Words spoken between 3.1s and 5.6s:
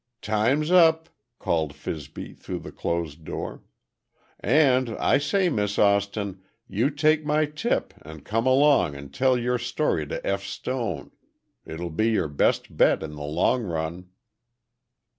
door. "And, I say,